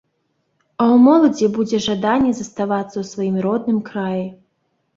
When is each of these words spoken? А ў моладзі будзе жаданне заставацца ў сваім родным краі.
А 0.81 0.85
ў 0.85 0.95
моладзі 1.07 1.49
будзе 1.59 1.77
жаданне 1.89 2.31
заставацца 2.39 2.91
ў 2.99 3.05
сваім 3.13 3.39
родным 3.47 3.79
краі. 3.95 4.27